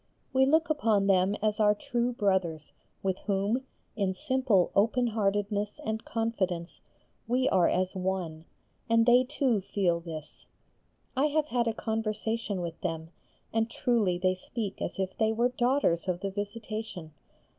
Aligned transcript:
We 0.33 0.47
look 0.47 0.67
upon 0.67 1.05
them 1.05 1.35
as 1.43 1.59
our 1.59 1.75
true 1.75 2.11
brothers, 2.13 2.71
with 3.03 3.19
whom, 3.27 3.67
in 3.95 4.15
simple 4.15 4.71
openheartedness 4.75 5.79
and 5.85 6.03
confidence 6.03 6.81
we 7.27 7.47
are 7.49 7.69
as 7.69 7.95
one, 7.95 8.45
and 8.89 9.05
they 9.05 9.23
too 9.23 9.61
feel 9.61 9.99
this. 9.99 10.47
I 11.15 11.27
have 11.27 11.49
had 11.49 11.67
a 11.67 11.73
conversation 11.75 12.61
with 12.61 12.81
them, 12.81 13.11
and 13.53 13.69
truly 13.69 14.17
they 14.17 14.33
speak 14.33 14.81
as 14.81 14.97
if 14.97 15.15
they 15.15 15.31
were 15.31 15.49
daughters 15.49 16.07
of 16.07 16.21
the 16.21 16.31
Visitation. 16.31 17.13